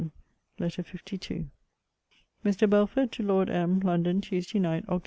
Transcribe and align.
LETTER 0.57 0.81
LII 0.81 1.45
MR. 2.43 2.69
BELFORD, 2.71 3.11
TO 3.11 3.21
LORD 3.21 3.51
M. 3.51 3.81
LONDON, 3.81 4.21
TUESDAY 4.21 4.57
NIGHT, 4.57 4.87
OCT. 4.87 4.99